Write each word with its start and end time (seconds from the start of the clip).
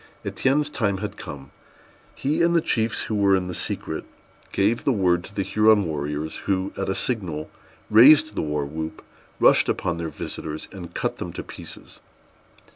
Étienne's 0.25 0.71
time 0.71 0.97
had 0.97 1.15
come. 1.15 1.51
He 2.15 2.41
and 2.41 2.55
the 2.55 2.59
chiefs 2.61 3.03
who 3.03 3.13
were 3.13 3.35
in 3.35 3.45
the 3.45 3.53
secret 3.53 4.03
gave 4.51 4.83
the 4.83 4.91
word 4.91 5.23
to 5.25 5.35
the 5.35 5.43
Huron 5.43 5.85
warriors, 5.85 6.37
who, 6.47 6.73
at 6.75 6.89
a 6.89 6.95
signal, 6.95 7.51
raised 7.87 8.33
the 8.33 8.41
war 8.41 8.65
whoop, 8.65 9.03
rushed 9.39 9.69
upon 9.69 9.99
their 9.99 10.09
visitors, 10.09 10.67
and 10.71 10.95
cut 10.95 11.17
them 11.17 11.31
to 11.33 11.43
pieces. 11.43 12.01